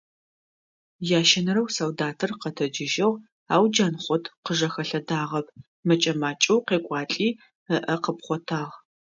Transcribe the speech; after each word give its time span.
Ящэнэрэу 1.19 1.67
солдатыр 1.77 2.31
къэтэджыжьыгъ, 2.41 3.17
ау 3.53 3.63
Джанхъот 3.73 4.23
къыжэхэлъэдагъэп, 4.45 5.47
мэкӀэ-макӀэу 5.87 6.65
къекӀуалӀи, 6.67 7.29
ыӀэ 7.75 7.95
къыпхъотагъ. 8.03 8.73